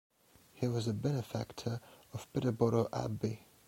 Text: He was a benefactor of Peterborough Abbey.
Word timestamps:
He 0.53 0.67
was 0.67 0.87
a 0.87 0.95
benefactor 0.95 1.79
of 2.11 2.27
Peterborough 2.33 2.89
Abbey. 2.91 3.45